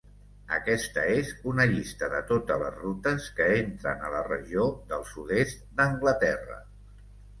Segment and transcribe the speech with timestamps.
[0.55, 5.65] Aquesta és una llista de totes les rutes que entren a la regió del sud-est
[5.83, 6.59] d'Anglaterra.